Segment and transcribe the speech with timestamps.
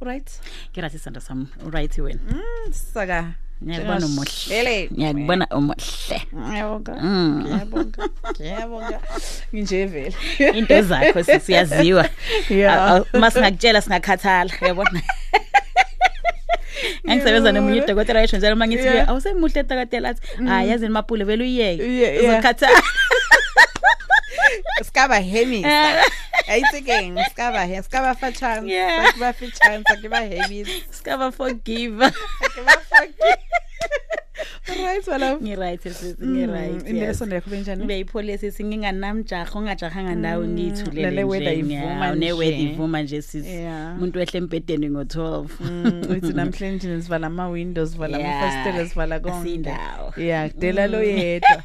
[0.00, 0.40] right?
[0.72, 1.48] Ke rathi sanda sam.
[1.64, 2.20] Right wena
[2.72, 3.24] saka.
[3.62, 4.88] Ngiyakubona umuhle.
[4.92, 6.18] ngiyakubona umuhle.
[6.34, 6.94] Ngiyabonga.
[7.02, 7.40] Mm.
[7.44, 8.08] ngiyabonga.
[8.40, 9.00] Ngiyabonga.
[9.54, 10.16] Nginje vele.
[10.58, 12.08] Into zakho sisiyaziwa
[12.48, 13.04] Yeah.
[13.12, 14.50] masingakutshela singakhathala.
[14.62, 15.00] Uyabona?
[17.08, 19.04] Angisebenza nomunye udokotela yesho njalo mangithi Yeah.
[19.04, 19.10] Mm.
[19.10, 21.82] awusemuhle dokotela athi hayi yazini mapule vele uyiyeke.
[21.82, 22.24] Yeah, yeah.
[22.32, 22.82] uzokhathala.
[24.84, 25.68] Skaba hemisa.
[26.50, 29.06] ayitsekeng skaba he skaba fa chance Yeah.
[29.06, 33.10] sakiba fa chance sakiba hemisa sikaba forgive sakiba fuck
[34.86, 41.02] right wala ngi right sisi ngi right ileso ndekho benjani beyipolice singinganamjaha ongajahanga ndawo ngiyithulele
[41.10, 42.72] Lale weather nje, ivuma nyawo, ne-weather nje.
[42.72, 43.96] ivuma nje sisi Yeah.
[43.96, 48.40] umuntu wehle empedeni ngo-12 Mm, uthi namhlanje sivala ama windows sivala ama Yeah.
[48.64, 50.14] fastela sivala konke Asindawo.
[50.16, 51.62] yeah kudela lo yedwa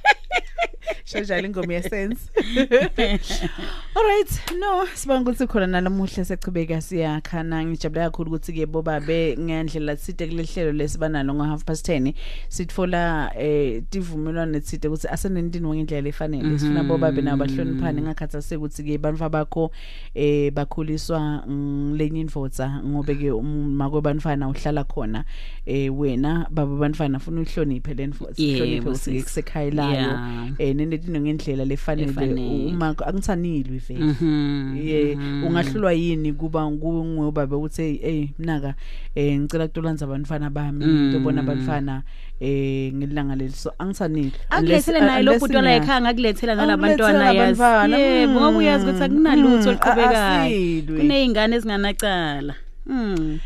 [1.05, 2.29] shojala ingoma yesense
[3.95, 10.27] alright no sibanga ukuthi khona nalamuhle sechubeka siyakhana ngijabula kakhulu ukuthi ke bobabe ngendlela sithe
[10.27, 12.13] kulehlelo lesibanalo ngo half past 10
[12.49, 16.59] sitfola eh tivumelwano sithe ukuthi asenendini ngendlela efanele.
[16.59, 19.71] Sifuna bobabe nabo bahloniphane ngakhathaseke ukuthi ke bantu abakho
[20.15, 25.25] eh bakhuliswa ngilenye indvodza ngobe ke uma kwebantfana uhlala khona
[25.65, 30.11] eh wena baba bantfana ufuna uhloniphe lendvodza Yebo, uhloniphe kusekhaya layo.
[30.57, 32.71] Eh nenetino ngendlela lefanele Efanele.
[32.73, 34.03] uma angitsanilwi vele.
[34.03, 34.77] Mhm.
[34.77, 38.75] ye ungahlulwa yini kuba ngubaba uthi hey hey mnaka
[39.15, 41.09] eh ngicela kutolanza abantwana bami Mm.
[41.13, 42.03] ngibona abantwana
[42.39, 43.51] eh ngelanga leli.
[43.53, 49.03] So angitsanile akulethele naye lo bhuti la ekhaya ngakulethela nalabantwana yazi yebo ngoba uyazi ukuthi
[49.03, 50.83] akunalutho oluqhubekayo.
[50.99, 52.55] kuneyingane ezinganacala.
[52.87, 53.39] Mm.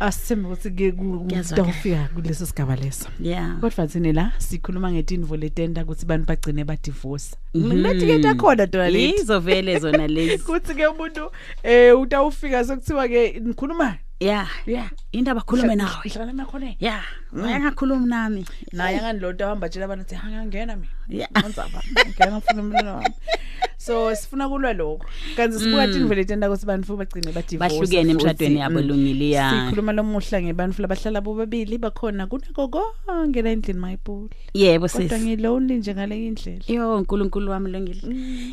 [0.00, 1.42] Asithembe ukuthi ke Kuyazwakala.
[1.42, 3.08] kutawufika kuleso sigaba leso.
[3.20, 3.60] Yeah.
[3.60, 7.36] Kodwa thina la sikhuluma ngetinvo letenta ukuthi abantu bagcine badivorce.
[7.54, 7.72] Mhm.
[7.72, 10.44] lethi ke takhona tona lethi yizo vele zona lezi.
[10.44, 11.30] Kuthi ke umuntu
[11.62, 13.98] eh utawufika sekuthiwa ke ngikhuluma?
[14.20, 14.48] Yeah.
[14.66, 14.90] Yeah.
[15.12, 16.04] Indaba khulume nawe.
[16.04, 17.04] ngihlala nakhona yeah.
[17.32, 18.46] Wayangakhulumi nami.
[18.72, 21.30] Naye anganiloto ahamba tshela abantu ukuthi hangangena mina yeah.
[21.38, 23.14] Ngenzaba ngena ngifuna umlilo wami.
[23.90, 25.04] So sifuna kulwa lokho
[25.36, 25.92] kanti sibuka Mm.
[25.92, 29.50] tinvo letenta ukuthi abantu bagcine badivorce bahlukene emshadweni yabo lungile ya.
[29.50, 35.74] Sikhuluma lomuhla ngebantu labahlala bobabili bakhona kunako konke la endlini mayipula yebo kodwa sisi ngilonely
[35.78, 36.64] nje ngale indlela.
[36.68, 38.00] Yo uNkulunkulu wami lungile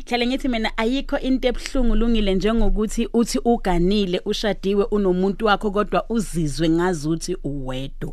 [0.06, 6.68] hlale ngithi mina ayikho into ebhlungu lungile njengokuthi uthi uganile ushadiwe unomuntu wakho kodwa uzizwe
[6.68, 8.12] ngazuthi uwedwa.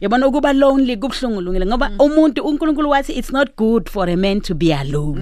[0.00, 4.40] Yabona ukuba lonely kubhlungu lungile ngoba umuntu uNkulunkulu wathi it's not good for a man
[4.40, 5.20] to be alone.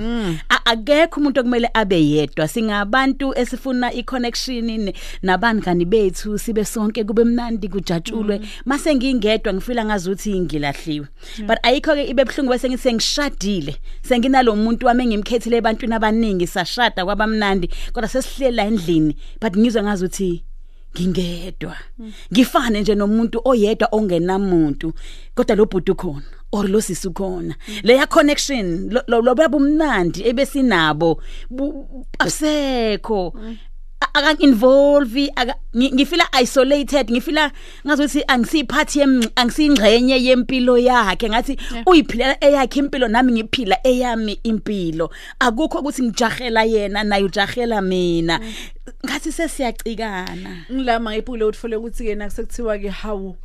[0.49, 0.60] A-
[1.00, 2.49] akekho umuntu okumele abe yedwa.
[2.49, 8.41] Singabantu esifuna iconnection ne- nabangani bethu sibe sonke kube mnandi kujatshulwe.
[8.65, 11.06] Mase ngingedwa ngifila ngazuthi ngilahliwe
[11.47, 13.77] but ayikho ke ibe bhlungu bese ngithi sengishadile.
[14.03, 19.17] Senginalo muntu wami engimkhethile ebantwini abaningi sashada kwabamnandi kodwa sesihlela endlini.
[19.41, 20.44] But ngizwe ngazuthi
[21.00, 21.77] ngingedwa.
[22.32, 24.93] Ngifane nje nomuntu oyedwa ongenamuntu
[25.34, 26.40] kodwa lo bhuti ukhona.
[26.53, 31.21] Or lo sisi ukhona leya connection lo- babumnandi ebesinabo
[32.19, 33.34] asekho.
[34.15, 37.53] Aka involve aka ngi- ngifila isolated ngifila
[37.87, 39.03] ngazuthi angisiphathi
[39.37, 41.28] angisingxenye yempilo yakhe.
[41.28, 45.11] Ngathi uyiphilela eyakhe impilo nami ngiphila eyami impilo.
[45.38, 48.41] Akukho ukuthi ngijahela yena naye ujahela mina.
[49.06, 50.65] Ngathi sesiyacikana.
[50.72, 53.37] Ngilama ipule uthole ukuthi ke nakusekuthiwa ke hawu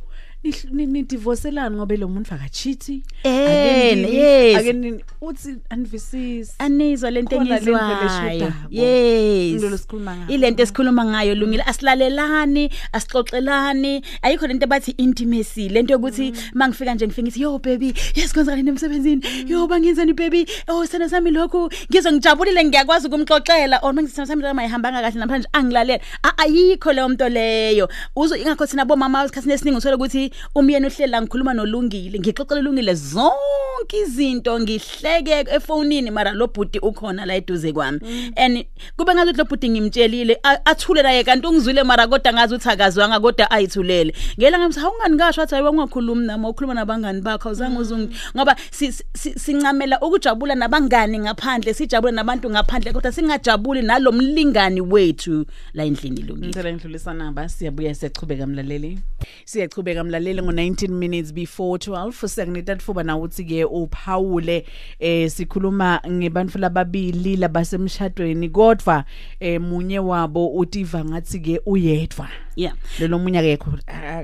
[0.70, 4.56] nidivorcelana ngoba lo muntu akachithi Eh, yes.
[4.56, 8.68] ake nini uthi anvisisi anizwa lento Khona le ndlela engizwayo eshodako.
[8.70, 9.52] yes.
[9.52, 10.28] Into lesikhuluma ngayo.
[10.34, 14.02] ilento esikhuluma ngayo lungile asilalelani asixoxelani.
[14.22, 19.22] Ayikho lento bathi intimacy lento yokuthi mangifika nje ngifika ngithi yo baby yes kwenzakala emsebenzini.
[19.46, 20.46] Yo bangenzani baby?
[20.68, 23.80] Oh sana sami lokhu ngizwe ngijabulile ngiyakwazi ukumxoxela.
[23.82, 27.88] Or mangithi sana sami la mayihambanga kahle namhlanje angilalela A- ayikho leyo nto leyo.
[28.16, 33.98] Uzo ingakho thina bomama isikhathi esiningi uthola ukuthi umyeni uhlela ngikhuluma nolungile ngixoxela ulungile zonke
[34.02, 38.00] izinto ngihleke efonini mara lo bhuti ukhona la eduze kwami.
[38.36, 38.64] And
[38.96, 43.20] kube ngathi lo bhuti ngimtshelile a- athule naye kanti ungizwile mara kodwa ngazi ukuthi akazwanga
[43.20, 44.14] kodwa ayithulele.
[44.38, 48.16] Ngela ngamthi awungani ngasho athi hayiwa ungakhulumi nami ukhuluma nabangani bakho awuzange uzungi.
[48.36, 55.84] Ngoba si- si- sincamela ukujabula nabangani ngaphandle sijabule nabantu ngaphandle kodwa singajabuli nalomlingani wethu la
[55.84, 58.98] endlini lungile ngicela ngidlulisa namba siyabuya siyachubeka mlaleli.
[59.44, 60.25] Siyachubeka mlaleli.
[60.34, 64.66] Ngo-19 minutes before 12 siyakunita thuba na ukuthi ke uphawule
[64.98, 69.04] eh sikhuluma ngebantu lababili labasemshadweni kodwa
[69.40, 73.78] eh munye wabo utiva ngathi ke uyedwa yeah lelo munye akekho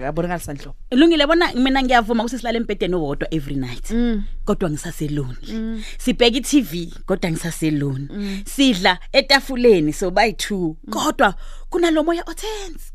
[0.06, 3.90] abonakala sandlo Lungile bona mina ngiyavuma ukuthi silale embedeni owodwa every night.
[3.90, 4.22] Mm.
[4.44, 5.82] Kodwa ngisaseloni.
[5.98, 8.08] Sibheka iTV kodwa ngisaseloni.
[8.44, 11.34] Sidla etafuleni so by 2 kodwa
[11.70, 12.91] kunalomoya otense.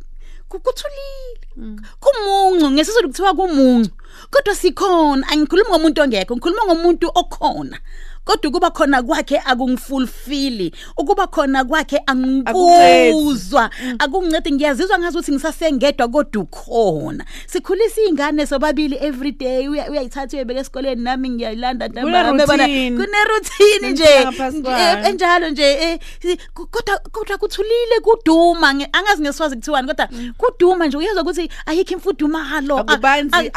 [0.50, 3.92] Ku- kuthulile kumuncu ngesizulu kuthiwa kumuncu
[4.32, 7.80] kodwa sikhona angikhulumi ngomuntu ongekho ngikhuluma ngomuntu okhona.
[8.28, 13.70] Kodwa kuba khona kwakhe akungifulfill ukuba khona kwakhe angikuzwa
[14.00, 14.52] akungincedi.
[14.52, 17.26] ngiyazizwa ngazuthi ngisasengedwa kodwa ukhona.
[17.46, 22.98] Sikhulisa izingane sobabili every day uya- uyayithatha uyebeka esikoleni nami ngiyayilanda ntambama bana routine.
[22.98, 25.00] kune routine nje Niphila ngaphansi kwayo.
[25.00, 30.10] Eh, enjalo nje eh, si- ku- kodwa kodwa kuthulile kuduma nge- angazi ngeswazi kuthiwani kodwa
[30.38, 32.78] kuduma nje uyezwa ukuthi ayikho imfudumalo.
[32.78, 33.54] A- Akubanzi, a-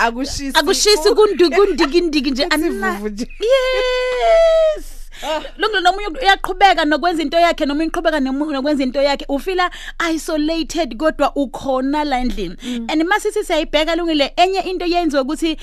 [0.48, 0.88] akushisi.
[0.90, 3.28] akushisi kundi kundikindiki nje Kuthi anina- vuvu nje.
[3.40, 4.84] yes!
[5.58, 9.24] Lonke nomunye uyaqhubeka nokwenza into yakhe noma uqhubeka nomunye nokwenza into yakhe.
[9.28, 9.70] Ufila
[10.14, 12.56] isolated kodwa ukhona la endlini.
[12.88, 15.56] And masithi siyayibheka lungile enye into yenziwa ukuthi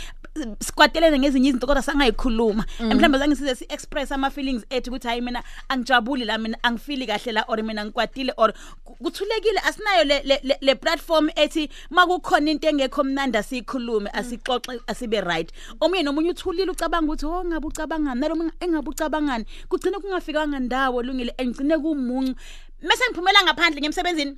[0.60, 2.66] sikwatelene ngezinye izinto kodwa sangayikhuluma.
[2.80, 7.08] Mhlawumbe zange size si express ama feelings ethu ukuthi hayi mina angijabuli la mina angifili
[7.08, 8.54] kahle la or mina ngikwatile or
[8.84, 14.82] ku- kuthulekile asinayo le le- le- le platform ethi makukhona into engekho mnandi asikhulume asixoxe
[14.88, 15.52] asibe right.
[15.82, 19.46] Omunye nomunye uthulile ucabanga ukuthi oh ngabe ucabangani nalo engabe ucabangani.
[19.70, 22.36] Kugcine kungafikanga ndawo lungile engcine kumuncu.
[22.82, 24.38] Mase ngiphumela ngaphandle ngemsebenzini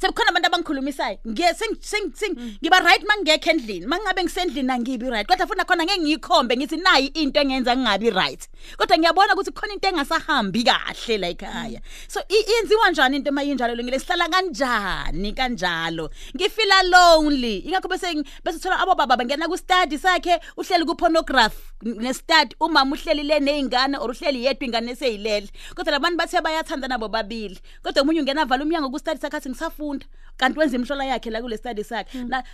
[0.00, 1.18] sekukhona abantu abangikhulumisayo.
[1.26, 3.86] Ngiye seng- seng- seng- ngiba right mangekho endlini.
[3.86, 8.48] Mangabe ngisendlini angibi right kodwa futhi nakhona ngeke ngiyikhombe ngithi nayi into engenza ngingabi right.
[8.76, 13.74] Kodwa ngiyabona ukuthi khona into engasahambi kahle la ekhaya so i- iyenziwa njani into mayinjalo
[13.74, 16.10] lungile sihlala kanjani kanjalo?
[16.36, 17.58] Ngifila lonely.
[17.66, 22.12] Ingakho bese ngi- bese thola abo baba bangena ku study sakhe uhleli ku pornography ne
[22.12, 27.08] study umama uhleli le nezingane or uhleli yedwa ingane eseyilele kodwa labantu bathe bayathanda nabo
[27.08, 29.48] babili kodwa umunye ungena vala umnyango ku study sakhe athi
[29.94, 30.06] ngisafunda
[30.38, 32.18] kanti wenza imhlola yakhe la kule study sakhe.
[32.28, 32.44] Na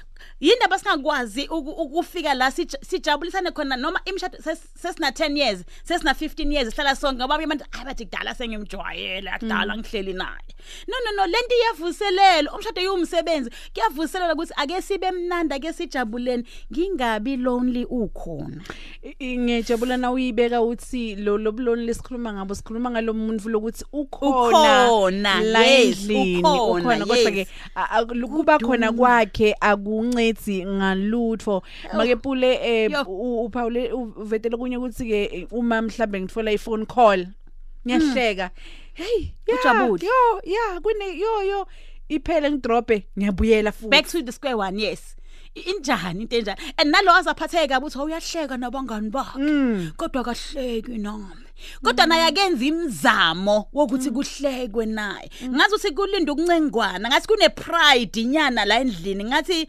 [0.40, 6.12] yindaba singakwazi uku- ukufika la sij- sijabulisane khona noma imshado ses- sesina 10 years sesina
[6.14, 10.46] 15 years sihlala sonke ngoba abanye abantu hayi bathi kudala sengimjwayele akudala ngihleli naye.
[10.87, 17.37] No no no lento iyavuselela umshado yiwumsebenzi kuyavuselela ukuthi ake sibe mnandi ake sijabuleni ngingabi
[17.37, 18.62] lonely ukhona.
[19.02, 25.40] I- i- ngiyajabula na uyibeka uthi lo lobuloni lesikhuluma ngabo sikhuluma ngalomuntu lokuthi ukhona Ukhona,
[25.40, 27.49] la yes, endlini ukhona, ukhona kodwa ke yes.
[27.77, 31.63] a- a- kuba khona kwakhe akuncedi ngalutho.
[31.95, 33.03] Make pule eh, Yo.
[33.07, 37.27] u- uphawule uvetele kunye ukuthi ke uma mhlambe ngitfola iphone call
[37.87, 38.51] ngiyahleka.
[38.95, 40.05] Hey yeah, Ujabule.
[40.07, 41.67] yo yeah kune yo yo
[42.09, 43.89] iphele ngidrobe ngiyabuyela futhi.
[43.91, 45.17] Back to the square one yes.
[45.55, 46.59] Injani into enjani?
[46.79, 49.93] And nalo azaphatheka ukuthi awuyahleka nabangani bakhe.
[49.97, 51.45] Kodwa kahleki nami.
[51.85, 55.31] Kodwa naye akenza imizamo wokuthi kuhlekwe naye.
[55.49, 59.69] Ngathi uthi kulinda ukuncengwana ngathi kune pride inyana la endlini ngathi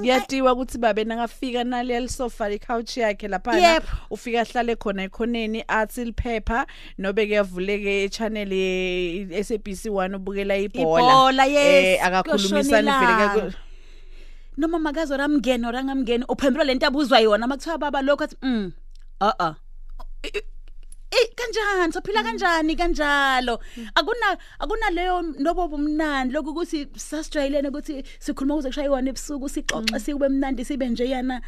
[0.00, 3.84] ngiyatiwa ukuthi babe nangafika nale lisofa icouch yakhe lapha Yep.
[4.10, 6.66] ufika ahlale khona ekhoneni athi liphepha
[6.98, 11.02] nobe kuyavuleke e-channel ye SABC 1 ubukela ibhola.
[11.02, 13.52] Ibhola, yes, eh akakhulumisani vele kuyoshona kaku-
[14.56, 18.72] noma makazo ramngeni orangamngeni uphendula lento abuzwa yona makuthiwa baba lokho athi mm
[19.20, 19.54] a a
[20.26, 21.92] Eh kanjani?
[21.92, 22.76] Sophila kanjani?
[22.76, 23.60] Kanjalo.
[23.94, 30.28] Akuna akuna leyo nobo bomnandi lokho ukuthi sasijayelene ukuthi sikhuluma ukuze kushayiwa ebusuku sixoxe sikube
[30.28, 31.40] mnandi sibe nje yana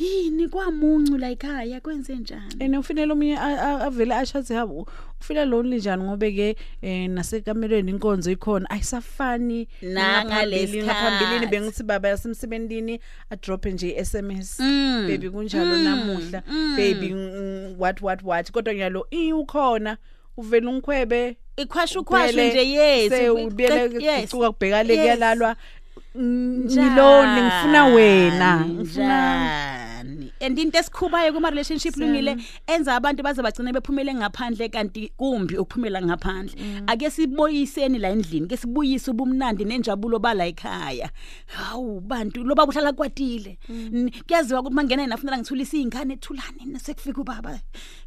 [0.00, 4.66] yini kwamuncu la ekhaya kwenze njani ene ufinele omunye a- a- avele ashathi ha
[5.20, 10.82] ufila lonely njani ngobe ke eh nasekamelweni inkonzo ikhona ayisafani Nangalesi ngaphambilini.
[10.86, 11.50] ngaphambilini khathi.
[11.50, 15.06] bengithi baba yasemsebentini a drop nje SMS Mm.
[15.08, 15.84] baby kunjalo Mm.
[15.84, 16.76] namuhla Mm.
[16.76, 19.96] baby mm, what what what kodwa ngiyalo i ukhona
[20.36, 23.12] uvela ungikhwebe ikhwasha ukhwasha nje yes
[23.44, 25.02] ubiyele yes kucuka kubhekale Yes.
[25.02, 25.56] kuyalalwa
[26.14, 29.89] Mm, ngilone ngifuna wena ngifuna njani
[30.40, 36.02] and into esikhubayo kuma relationship lungile enza abantu baze bagcine bephumele ngaphandle kanti kumbi ukuphumela
[36.02, 36.54] ngaphandle.
[36.86, 41.10] Ake siboyiseni la endlini ke sibuyise ubumnandi nenjabulo bala ekhaya.
[41.46, 43.58] Hawu bantu loba uhlala kwatile.
[43.68, 47.60] N- kuyaziwa ukuthi mangena nafunela ngithulisa izingane ethulane nasekufika ubaba.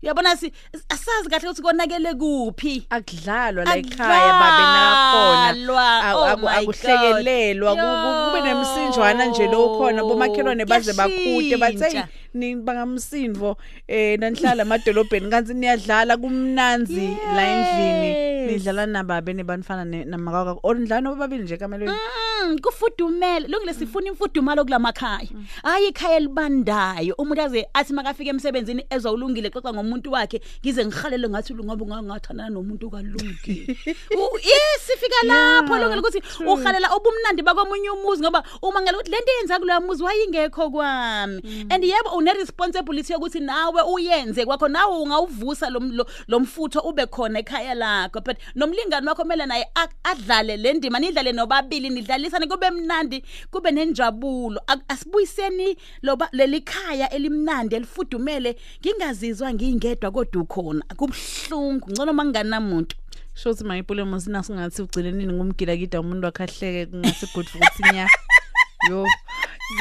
[0.03, 0.51] Uyabona si
[0.89, 2.85] asazi kahle ukuthi konakele kuphi.
[2.89, 7.83] Akudlalwa la ekhaya babe nakakhona Akudlalwa, Aku- oh aku- my akuhlekelelwa God.
[7.83, 12.55] ku- ku- kube nemsinjwana nje lo khona bomakhelwane baze bakhute bathi hey Kuyashintsha.
[12.55, 18.33] ni bangamsindvo eh nanihlala emadolobheni kanti niyadlala kumnanzi la endlini.
[18.43, 18.51] Yes.
[18.51, 21.91] nidlala nababe nebanifana ne- namakaka or nidlala nobabili nje kamelweni?
[21.91, 23.47] Mm, kufudumele.
[23.47, 25.27] Lungile sifuna imfudumalo kulamakhaya
[25.63, 27.15] hayi ikhaya elibandayo.
[27.17, 32.49] Umuntu aze athi makafika emsebenzini ezwa ulungile xoxa ngomuntu wakhe ngize ngihalele ngathi ngoba ungangathandana
[32.49, 33.77] nomuntu kalungi.
[34.19, 39.31] U- yes sifika lapho lungile ukuthi uhalela obumnandi bakomunye umuzi ngoba uma ngale ukuthi lento
[39.39, 41.67] yenza kuloya muzi wayingekho kwami.
[41.71, 44.45] And yebo une responsibility yokuthi nawe uyenze.
[44.45, 48.21] Kwakho nawe ungawuvusa lo lo- lo mfutho ube khona ekhaya lakho.
[48.21, 49.65] But nomlingani wakho kumele naye
[50.03, 54.61] adlale le ndima nidlale nobabili nidlalisane kube mnandi kube nenjabulo.
[54.87, 60.85] Asibuyiseni loba leli khaya elimnandi elifudumele ngingazizwa ngingedwa kodwa ukhona.
[60.97, 62.95] Kubhlungu ngcono manganamuntu
[63.35, 68.07] sho ukuthi mayipule mosina singathi ugcine nini ngumgila kida umuntu wakhahleke kungase good futhi nya.
[68.89, 69.07] Yo.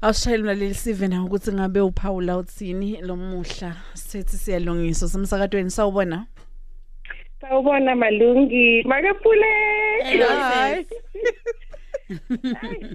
[0.02, 6.26] awushayeli mlaleli sive nawe ukuthi ngabe uphawula uthini lo muhla sithi siyalungiswa semsakatweni sawubona
[7.42, 8.82] Sawubona Malungi.
[10.26, 10.86] Hayi.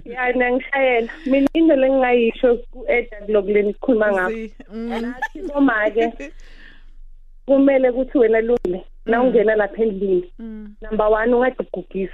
[0.04, 1.12] Ya ngishayela.
[1.26, 4.48] Mina into lengingayisho ku-Eda kulokule nikhuluma ngakho.
[4.72, 6.32] Mm, Nathi bomake
[7.46, 8.84] kumele ukuthi wena lungile.
[9.06, 10.32] Na ungena lapha endlini.
[10.38, 12.12] mm, Number 1 ungadugugisi.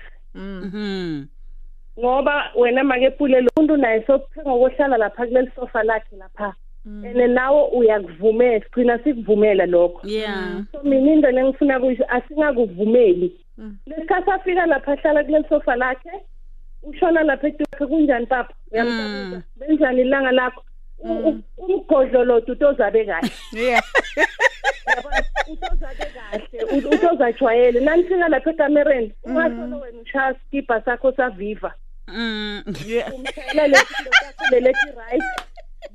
[1.96, 6.54] Mm, mhm Ngoba wena makepule lo muntu naye sokuthenga kohlala lapha kuleli sofa lakhe lapha.
[6.84, 7.04] mm.
[7.04, 10.00] Ene nawe uyakuvumela, sigcina sikuvumela lokho.
[10.08, 10.62] yeah.
[10.72, 13.32] So mina into lengifuna kuyisho asingakuvumeli.
[13.58, 13.76] Mm.
[13.86, 16.10] lesikhathi afika lapha ahlala kuleli sofa lakhe
[16.82, 18.54] ushona lapha eduze kunjani papa?
[18.72, 20.62] Uyamtabuza benjani ilanga lakho?
[20.98, 23.30] U- u- umgodlo lo utozabe kahle.
[23.52, 23.82] Yeah.
[24.96, 27.80] Yabona utozabe kahle u- utozajwayele.
[27.80, 31.74] Nanifika lapha ekamereni ungasolo wena ushaya skibha sakho saviva.
[32.08, 32.62] Mm.
[34.24, 35.22] Sakho lelethi right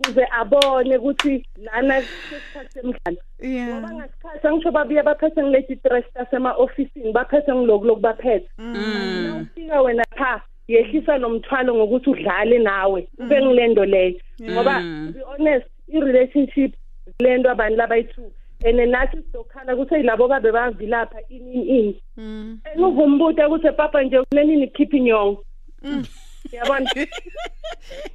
[0.04, 3.18] kuze abone ukuthi lana sesikhathi semidlalo.
[3.44, 9.42] Ngoba ngasikhathi angisho babuye baphethe ngileti stress tasema-ofisini baphethe ngiloku loku baphethe mm.
[9.42, 14.20] Ufika wena pha yehlisa nomthwalo ngokuthi udlale nawe ube ngilendo leyo.
[14.42, 15.13] Ngoba Mm.
[15.13, 16.74] be honest i-relationship
[17.20, 18.32] lento abantu labayi-two.
[18.66, 22.01] And nathi sizokhala ukuthi yilabo babe bavilapha ini ini ini.
[22.18, 22.60] Mm.
[22.66, 25.44] And uvumbuta ukuthi papa nje kulenini khipha inyongo
[26.51, 26.89] yabona?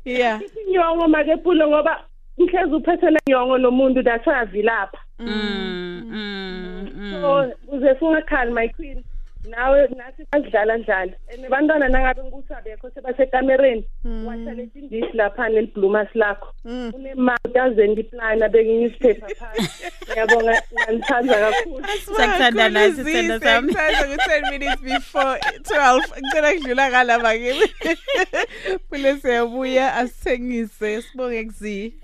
[0.05, 0.41] Yeah.
[0.67, 2.05] Inyongo makepulo ngoba
[2.39, 9.05] mhlezi uphethe lenyongo nomuntu that's why avilapha mm mm so uze singakhali my queen.
[9.45, 13.85] Nawe nathi basidlala dlala and bantwana nangabe ukuthi abekho sebasekamereni
[14.27, 21.35] watha leti ndishi laphana eliblumas lakho mm unemali utazenda iplana abeke i-newspaper phansi ngiyabonga nganithanda
[21.35, 21.85] kakhulu
[22.17, 23.73] Siyakuthanda nathi, sithando sami.
[23.73, 27.67] Sikuthanda ku 10 minutes before 12 ngicela kudlula ngalapha kimi
[28.89, 31.95] Phule siyabuya asithengise sibonge kuzi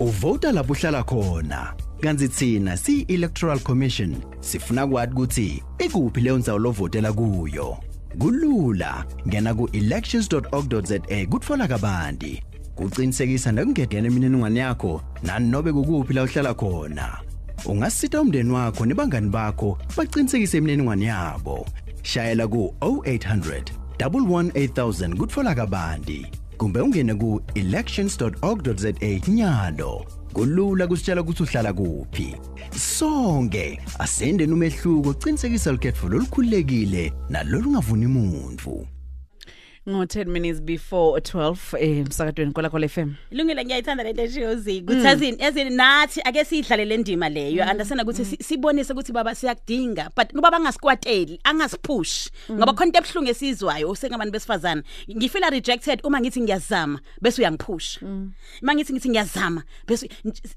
[0.00, 1.85] Uvota lapho uhlala khona.
[2.00, 7.76] Kanti thina si-Electoral Commission sifuna kwathi ukuthi ikuphi leyo ndzawo lovotela kuyo.
[8.18, 12.42] Kulula, ngena ku-elections.org.za kutfola kabanti.
[12.74, 17.18] Kucinisekisa nekungena imininingwane yakho nanobe kukuphi la uhlala khona.
[17.64, 21.66] Ungasita umndeni wakho nebangani bakho baqinisekise imininingwane yabo.
[22.02, 23.62] Shayela ku 0800
[23.98, 26.26] 11800 kutfola kabanti.
[26.56, 28.92] kumbe ungene ku elections.org.za
[29.28, 30.06] nyalo
[30.36, 32.36] kulula kusitshela ukuthi uhlala kuphi.
[32.78, 38.86] Sonke asendeni umehluko cinisekisa ukhetho lolukhululekile nalolungavuni muntu.
[39.88, 45.36] Ngo 10 minutes before 12 eh msakatweni kola kola FM Ilungile ngiyayithanda lento eshiyozi kuthazini
[45.42, 47.64] yazini nathi ake sidlale le ndima leyo.
[47.70, 53.30] Understand ukuthi si- sibonise ukuthi baba siyakudinga but ngoba bangasikwateli angasipush ngoba khona into ebhlungu
[53.30, 54.82] esizwayo usengabantu besifazana
[55.16, 58.02] ngifila rejected uma ngithi ngiyazama bese uyangipush
[58.62, 60.08] uma ngithi ngithi ngiyazama bese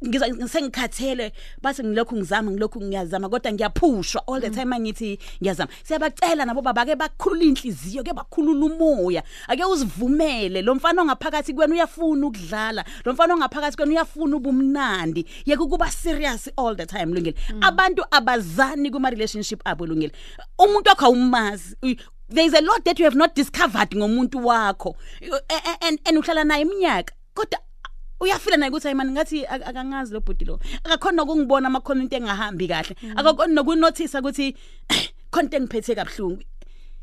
[0.08, 1.32] ngizwa sengikhathele
[1.62, 5.70] base ngilokhu ngizama ngilokhu ngiyazama kodwa ngiyaphushwa all the time angithi ngiyazama.
[5.84, 9.19] Siyabacela nabo baba ke bakhulula inhliziyo ke bakhulula umoya.
[9.48, 15.26] Ake uzivumele lo mfana ongaphakathi kwena uyafuna ukudlala lo mfana ongaphakathi kwena uyafuna ubumnandi.
[15.46, 17.36] Yeke ukuba serious all the time lungile.
[17.62, 20.12] Abantu abazani kuma relationship abo lungile.
[20.60, 21.98] Umuntu wakho awumazi Uy-
[22.30, 24.96] there is a lot that you have not discovered ngomuntu wakho.
[25.50, 27.60] A- a- and and uhlala naye iminyaka kodwa
[28.20, 30.60] uyafila naye ukuthi ayimani ngathi ak- akangazi lo bhuti lo.
[30.84, 32.96] Akakhona ukungibona amakhono into engahambi kahle.
[33.16, 34.56] Akakhona nokunotice ukuthi
[35.32, 36.44] khona into engiphethe kabhlungu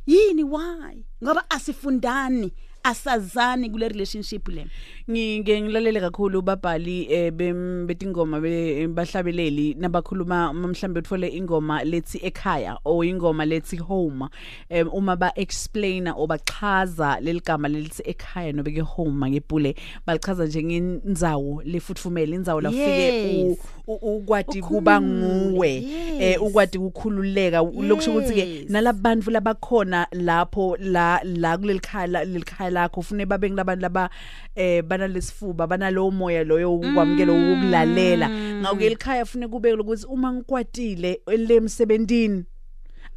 [0.07, 1.05] yini why?
[1.25, 2.53] Ngoba asifundani
[2.91, 4.67] asazani kule relationship le
[5.11, 12.19] ngike ngilalele kakhulu babhali eh, bem- betingoma be- bahlabeleli nabakhuluma uma mhlambe uthole ingoma lethi
[12.23, 14.25] ekhaya o ingoma lethi home
[14.69, 19.75] em, uma ba explainer o bachaza leligama lelithi ekhaya nobe ke home ngebhule
[20.07, 23.59] balichaza njengenzzawo lefuthumela indzawo la ufike Yes.
[23.87, 25.85] u- u- ukwati kuba nguwe Yes.
[26.21, 28.71] eh ukwati ukukhululeka lokusho ukuthi ke Yes.
[28.71, 34.11] nalabantu labakhona lapho la la kulelikhaya la- lelikhaya lakho ufune babe ngilabantu laba
[34.55, 38.29] eh banalesifuba banalowo moya loyo ukwamukela ukulalela
[38.61, 42.45] ngakho ke elikhaya ufune kube ukuthi uma ngikwatile lemsebentini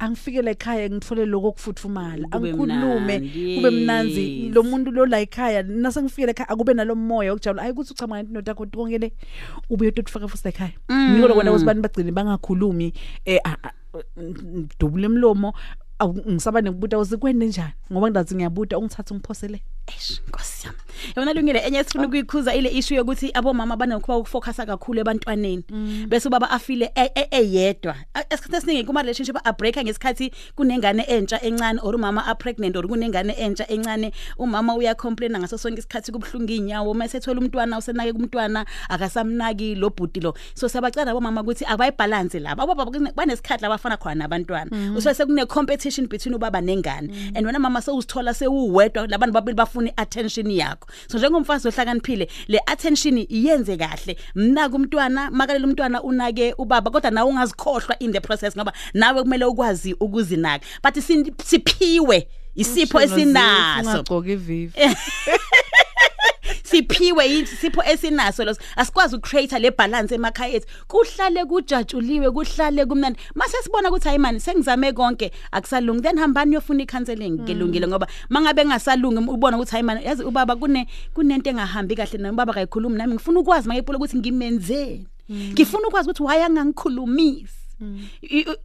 [0.00, 4.54] angifike la ekhaya ngithole lokho okufuthumala Kube angikhulume mnandi, kube mnanzi yes.
[4.54, 8.50] lo muntu lo la ekhaya nase ngifike ekhaya akube nalomoya okujabula ayi ukuthi uchama ngento
[8.50, 9.12] yakho konke le
[9.70, 12.92] ube yotufaka futhi ekhaya ngiko lokho ukuthi bani bagcine bangakhulumi
[13.24, 13.76] eh a- a-
[14.80, 15.52] dubule emlomo
[16.00, 19.62] awu- ngisaba nekubuta uzikwende njani ngoba ngidazi ngiyabuta ungithatha ungiphosele.
[19.94, 20.78] Eish nkosi yami.
[21.16, 25.64] Yabona lungile enye sifuna ukuyikhuza ile issue yokuthi abomama banokhuba ukufocusa kakhulu ebantwaneni.
[26.08, 27.96] Bese ubaba afile e- e- eyedwa.
[28.14, 32.76] A- esikhathi esiningi kuma relationship a break ngesikhathi kunengane entsha encane or umama a pregnant
[32.76, 34.12] or kunengane entsha encane.
[34.38, 39.90] Umama uya complain ngaso sonke isikhathi kubhlunga inyawo uma esethola umntwana usenake kumntwana akasamnaki lo
[39.90, 40.34] bhuti lo.
[40.54, 44.70] So siyabacela abomama ukuthi abayibalance laba abobaba kune- banesikhathi labafana khona nabantwana.
[44.96, 47.32] Usho sekune competition between ubaba nengane.
[47.34, 50.88] And wena mama sewuzithola sewuwedwa labantu babili bafuna attention yakho.
[51.08, 54.16] So njengomfazi ohlakaniphile le attention iyenze kahle.
[54.34, 59.44] Mnaka umntwana makalela umntwana unake ubaba kodwa nawe ungazikhohlwa in the process ngoba nawe kumele
[59.44, 60.66] ukwazi ukuzinaka.
[60.82, 60.94] But
[61.44, 63.90] siphiwe isipho esinaso.
[63.90, 64.72] ungagcoka ivivi
[66.62, 68.58] siphiwe yithi sipho esinaso los.
[68.76, 70.66] Asikwazi ukucreate le balance emakhaya ethu.
[70.88, 73.18] Kuhlale kujatshuliwe kuhlale kumnandi.
[73.34, 75.32] Mase sibona ukuthi hayi man sengizame konke.
[75.52, 76.02] Akusalungi.
[76.02, 77.44] Then hambani yofuna icounseling?
[77.46, 82.52] Kelungile ngoba mangabe ngasalungi ubona ukuthi hayi man yazi ubaba kune kunento engahambi kahle nobaba
[82.52, 83.14] kayikhulumi nami.
[83.14, 87.54] Ngifuna ukwazi mayephula ukuthi ngimenzeni ngifuna ukwazi ukuthi why angangikhulumisi?
[88.22, 88.56] I- i- i-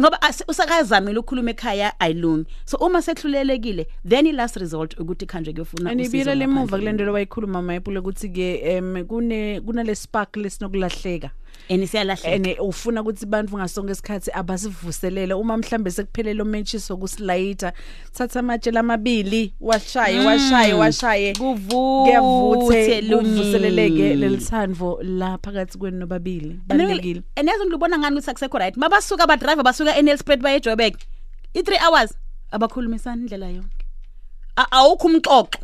[0.00, 5.52] ngoba asi- usakazamile ukukhuluma ekhaya ayilungi so uma sehlulelekile then i last result ukuthi khanje
[5.52, 6.78] kuyofuna anibile usizo lemuva ngaphandle.
[6.78, 11.30] kule nto lowayikhuluma mayipule ukuthi ke em kune kunale spark lesinokulahleka
[11.70, 17.72] and siyalahleka ene ufuna ukuthi bantu ngasonke isikhathi abasivuselele uma mhlambe sekuphelele umenchiso kusilayita
[18.12, 21.34] thatha amatshe lamabili washaye washaye washaye.
[21.34, 24.14] Kuyavuthe kuvuseleleke.
[24.14, 28.76] Lelithandvo la phakathi kwenu nobabili balekile enezo ngilibona ngani ukuthi akusekho right?
[28.76, 30.94] Mabasuka aba driver basuka eNelspruit baye eJoburg.
[31.54, 32.14] I3 hours.
[32.50, 33.84] Abakhulumisana indlela yonke.
[34.56, 35.58] Awukho umxoxo.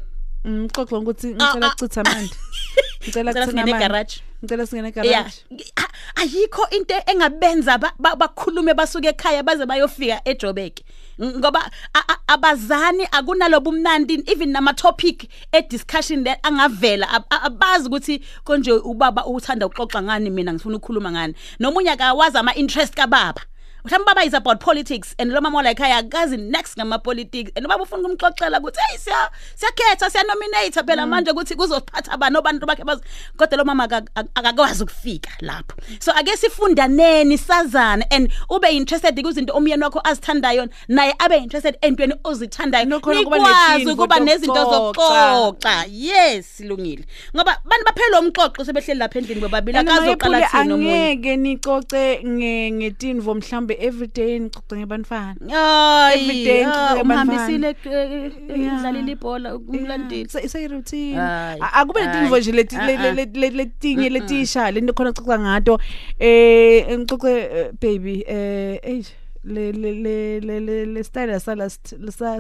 [0.47, 2.37] Ngixoxe ukuthi ngicela Ah, ah, kuchitha amandla.
[3.05, 4.21] ngicela Ngicela kuchitha singene amandla egarage.
[4.45, 10.21] ngicela singene yeah egarage A- ayikho into engabenza ba- ba- bakhulume basuke ekhaya baze bayofika
[10.25, 10.73] eJoburg
[11.19, 17.07] Ng- ngoba a- a- abazani akunalobu mnandi even nama topic e discussion le angavela.
[17.09, 21.35] Ab- a- abazi ukuthi konje ubaba uthanda ukuxoxa ngani mina ngifuna ukukhuluma ngani.
[21.61, 23.41] Nomunye akawazi ama interest kababa.
[23.85, 27.67] Mhlawumbe baba is about politics and lo mama la ekhaya akazi next ngama politics and
[27.69, 32.67] baba ufuna ukumxoxela ukuthi hey siya siyakhetha siya nominate phela manje ukuthi kuzophatha abantu abantu
[32.67, 33.03] bakhe bazi
[33.37, 35.77] kodwa lo mama aka- aka- akakwazi ukufika lapho.
[36.01, 42.15] So ake sifundaneni sazana and ube interested kuzinto umyeni wakho azithandayo naye abe interested entweni
[42.25, 42.85] ozithandayo.
[42.87, 45.35] Nokhona kuba nikwazi netimvo ukuba nezinto zokuxoxa.
[45.35, 45.85] zokuxoxa.
[45.91, 47.05] Yes silungile.
[47.37, 51.11] Ngoba bantu baphela umxoxo sebehleli lapha endlini bobabili And akazoqala Mayiphule, thina omunye.
[51.11, 58.77] angeke nicoce nge ngetinvo mhlambe everyday nicoce ngebantfana Ay, Everyday ah, ngixoxe umhambisile Yeah.
[58.79, 61.15] udlalile ibhola umlandile Say say routine.
[61.17, 62.41] Hayi, A- Akube letinvo hayi.
[62.43, 63.13] nje leti Ah, le- le- ah.
[63.13, 65.79] le- le- letinye letisha lento khona xoxa ngato
[66.19, 69.03] eh ngixoxe eh, baby eh ey
[69.45, 71.69] le le le le le le style sala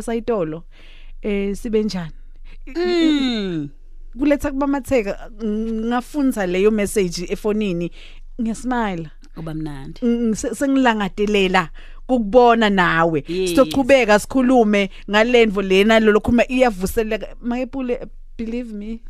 [0.02, 0.64] sayitolo
[1.22, 2.12] eh sibe njani
[2.66, 3.68] Mm.
[4.18, 7.90] kuletha kubamatheka ngafunza leyo message efonini
[8.40, 10.00] ngiyasmile kuba mnandi.
[10.02, 11.68] Ng- se- sengilangadelela
[12.08, 13.24] ukubona nawe.
[13.28, 13.50] Yes.
[13.50, 18.06] sizochubeka sikhulume ngalendvo lena lo lokhuluma iyavuseleka mayepule
[18.38, 19.00] believe me.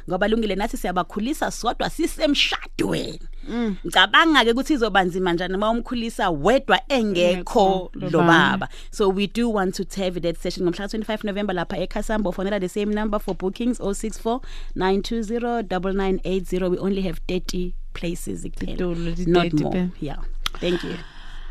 [0.10, 3.20] Ngoba lungile nathi siyabakhulisa sodwa sisemshadweni.
[3.50, 3.76] Mm.
[3.86, 8.70] ngicabanga ke ukuthi izobanzima njani uma umkhulisa wedwa engekho lo baba.
[8.92, 10.66] so we do want to have that session.
[10.66, 17.20] Ngomhla ka25 November lapha eKhasambo fonela the same number for bookings 0649209980 we only have
[17.28, 18.96] 30 places kuphela
[19.28, 19.90] not more.
[20.00, 20.18] yeah.
[20.60, 20.96] Thank you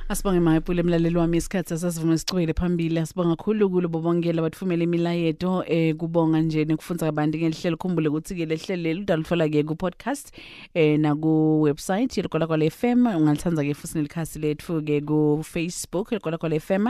[0.09, 2.99] Asibonge mayepule emlaleli wami isikhathi sasivuma sichwele phambili.
[2.99, 8.47] Asibonga kakhulu kulo bobongela bathumela imilayeto eh kubonga nje nekufunza kabanti ngelihlelo khumbule ukuthi ke
[8.47, 10.31] lehlelo leli udaluthola ke ku podcast
[10.75, 16.13] eh na ku website yekola kwale FM ungalithanda ke futhi nelikhasi lethu ke ku Facebook
[16.13, 16.87] yekola kwale FM